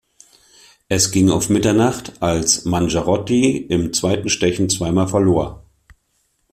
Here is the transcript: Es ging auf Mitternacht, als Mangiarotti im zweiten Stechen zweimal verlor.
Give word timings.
Es 0.89 1.11
ging 1.11 1.29
auf 1.29 1.49
Mitternacht, 1.49 2.23
als 2.23 2.65
Mangiarotti 2.65 3.57
im 3.69 3.93
zweiten 3.93 4.29
Stechen 4.29 4.67
zweimal 4.67 5.07
verlor. 5.07 5.63